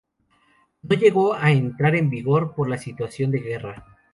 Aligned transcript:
No 0.81 0.95
llegó 0.95 1.35
a 1.35 1.51
entrar 1.51 1.95
en 1.95 2.09
vigor 2.09 2.55
por 2.55 2.67
la 2.67 2.79
situación 2.79 3.29
de 3.29 3.37
guerra. 3.37 3.85